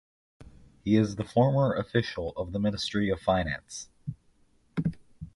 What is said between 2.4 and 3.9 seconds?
the ministry of finance.